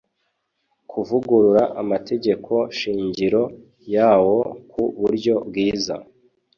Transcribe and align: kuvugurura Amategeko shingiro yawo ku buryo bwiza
kuvugurura 0.89 1.63
Amategeko 1.81 2.53
shingiro 2.77 3.43
yawo 3.93 4.37
ku 4.69 4.81
buryo 4.99 5.33
bwiza 5.47 5.95